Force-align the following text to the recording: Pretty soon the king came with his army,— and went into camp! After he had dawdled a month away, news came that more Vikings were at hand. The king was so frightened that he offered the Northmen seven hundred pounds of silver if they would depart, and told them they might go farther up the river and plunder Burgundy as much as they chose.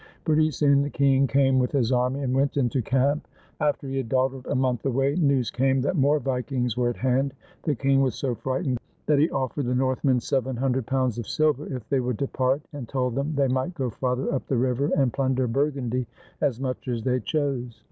Pretty 0.25 0.49
soon 0.49 0.81
the 0.81 0.89
king 0.89 1.27
came 1.27 1.59
with 1.59 1.71
his 1.73 1.91
army,— 1.91 2.21
and 2.23 2.33
went 2.33 2.57
into 2.57 2.81
camp! 2.81 3.27
After 3.59 3.87
he 3.87 3.97
had 3.97 4.09
dawdled 4.09 4.47
a 4.47 4.55
month 4.55 4.83
away, 4.83 5.13
news 5.15 5.51
came 5.51 5.79
that 5.81 5.95
more 5.95 6.17
Vikings 6.17 6.75
were 6.75 6.89
at 6.89 6.97
hand. 6.97 7.35
The 7.61 7.75
king 7.75 8.01
was 8.01 8.15
so 8.15 8.33
frightened 8.33 8.79
that 9.05 9.19
he 9.19 9.29
offered 9.29 9.67
the 9.67 9.75
Northmen 9.75 10.19
seven 10.19 10.55
hundred 10.55 10.87
pounds 10.87 11.19
of 11.19 11.27
silver 11.27 11.67
if 11.67 11.87
they 11.87 11.99
would 11.99 12.17
depart, 12.17 12.63
and 12.73 12.89
told 12.89 13.13
them 13.13 13.35
they 13.35 13.47
might 13.47 13.75
go 13.75 13.91
farther 13.91 14.33
up 14.33 14.47
the 14.47 14.57
river 14.57 14.89
and 14.97 15.13
plunder 15.13 15.45
Burgundy 15.47 16.07
as 16.41 16.59
much 16.59 16.87
as 16.87 17.03
they 17.03 17.19
chose. 17.19 17.79